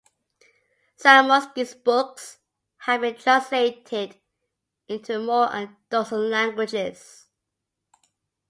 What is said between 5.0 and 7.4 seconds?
more than a dozen languages.